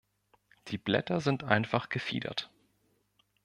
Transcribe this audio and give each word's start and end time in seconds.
Die 0.69 0.79
Blätter 0.79 1.19
sind 1.21 1.43
einfach 1.43 1.89
gefiedert. 1.89 2.49